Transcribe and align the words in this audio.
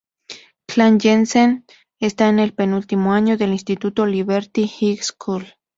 Clay 0.67 0.97
Jensen 0.99 1.63
está 1.99 2.27
en 2.29 2.39
el 2.39 2.55
penúltimo 2.55 3.13
año 3.13 3.37
del 3.37 3.51
instituto 3.53 4.07
"Liberty 4.07 4.67
High 4.67 4.97
School". 4.97 5.45